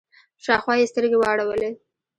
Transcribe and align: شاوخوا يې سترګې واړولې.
شاوخوا 0.43 0.73
يې 0.79 0.89
سترګې 0.91 1.17
واړولې. 1.19 1.69